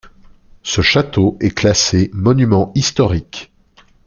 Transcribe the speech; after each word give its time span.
Ce 0.63 0.81
château 0.81 1.37
est 1.41 1.55
classé 1.55 2.09
monument 2.11 2.71
historique. 2.73 3.53